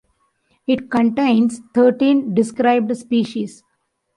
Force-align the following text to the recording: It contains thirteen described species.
It 0.65 0.89
contains 0.89 1.61
thirteen 1.75 2.33
described 2.33 2.97
species. 2.97 3.63